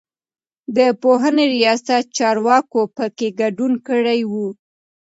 [0.77, 4.33] د پوهنې رياست چارواکو په کې ګډون کړی و.